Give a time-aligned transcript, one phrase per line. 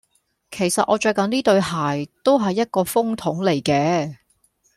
[0.49, 4.15] 其實我著緊呢對鞋，都係一個風筒嚟嘅